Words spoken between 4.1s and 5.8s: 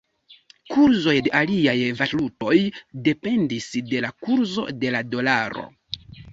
kurzo de la dolaro.